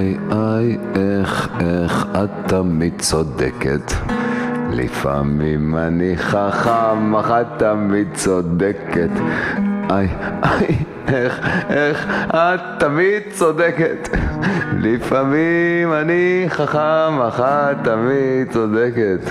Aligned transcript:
איי, 0.00 0.78
איך, 0.94 1.48
איך 1.60 2.06
את 2.24 2.30
תמיד 2.46 2.92
צודקת. 2.98 3.92
לפעמים 4.70 5.76
אני 5.76 6.16
חכם, 6.16 7.14
אך 7.16 7.30
את 7.30 7.46
תמיד 7.58 8.08
צודקת. 8.14 9.10
איי, 9.90 10.08
איי, 10.42 10.76
איך, 11.08 11.40
איך 11.70 12.06
את 12.34 12.60
תמיד 12.78 13.22
צודקת. 13.32 14.08
לפעמים 14.78 15.92
אני 15.92 16.44
חכם, 16.48 17.20
אך 17.28 17.40
את 17.40 17.76
תמיד 17.84 18.52
צודקת. 18.52 19.30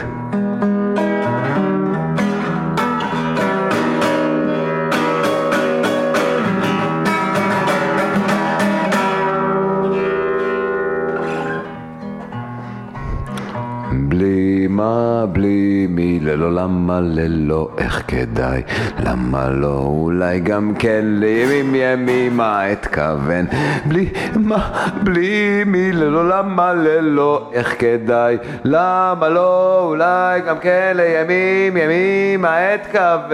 מה, 14.69 15.25
בלי 15.31 15.87
מי, 15.89 16.19
ללא 16.19 16.53
למה, 16.53 16.99
ללא 17.01 17.69
איך 17.77 18.03
כדאי, 18.07 18.61
למה 18.99 19.49
לא, 19.49 19.83
אולי 19.87 20.39
גם 20.39 20.73
כן 20.79 21.01
לימים 21.03 21.75
ימימה 21.75 22.71
אתכוון, 22.71 23.45
בלי 23.85 24.09
מה, 24.35 24.69
בלי 25.03 25.63
מי, 25.65 25.91
ללא 25.91 26.29
למה, 26.29 26.73
ללא 26.73 27.49
איך 27.53 27.75
כדאי, 27.79 28.37
למה 28.63 29.29
לא, 29.29 29.81
אולי 29.83 30.41
גם 30.41 30.59
כן 30.59 30.93
לימים 30.95 31.77
ימימה 31.77 32.75
אתכוון. 32.75 33.29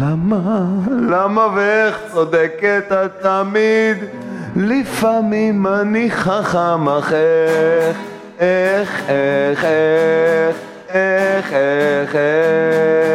למה, 0.00 0.64
למה 1.10 1.46
ואיך 1.54 2.00
צודקת 2.12 2.92
את 2.92 3.22
תמיד? 3.22 4.25
לפעמים 4.56 5.66
אני 5.66 6.10
חכם 6.10 6.88
אך 6.88 7.12
איך, 7.12 7.96
איך, 8.38 9.06
איך, 9.10 9.64
איך, 9.64 10.56
איך, 10.88 11.52
איך, 11.52 12.14
איך. 12.14 13.05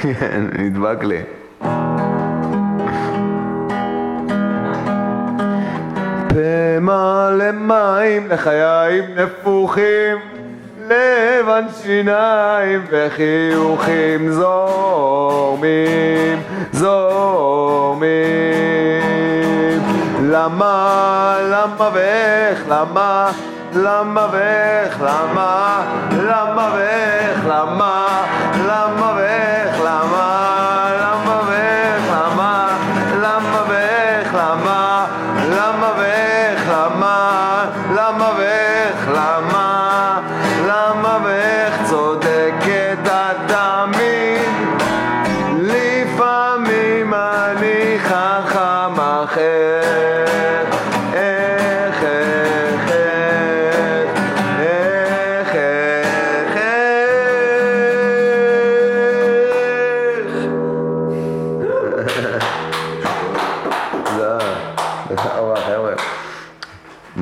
כן, 0.00 0.46
נדבק 0.58 1.04
לי. 1.04 1.22
מלא 6.80 7.50
מים 7.52 8.28
לחיים 8.28 9.04
נפוחים, 9.16 10.18
לבן 10.86 11.64
שיניים 11.82 12.84
וחיוכים 12.90 14.30
זורמים, 14.32 15.78
זורמים. 16.72 18.10
למה, 20.22 21.36
למה 21.50 21.90
ואיך, 21.92 22.64
למה, 22.68 23.30
למה 23.74 24.26
ואיך, 24.32 25.00
למה, 25.00 25.82
למה 26.12 26.70
ואיך, 26.74 26.89
למה, 27.50 28.06
למה 28.66 29.12
למה, 29.84 30.90
למה 31.00 31.40
למה, 32.42 32.76
למה 33.22 33.62
למה, 36.70 37.36
למה 37.94 38.30
למה, 40.74 41.18
לפעמים 45.60 47.14
אני 47.14 47.98
חכם 47.98 49.00
אחר. 49.00 50.59
Yeah. 62.30 62.66